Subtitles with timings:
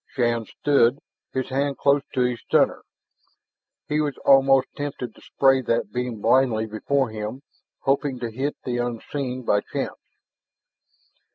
[0.07, 0.97] Shann stood,
[1.31, 2.81] his hand close to his stunner.
[3.87, 7.43] He was almost tempted to spray that beam blindly before him,
[7.81, 10.01] hoping to hit the unseen by chance.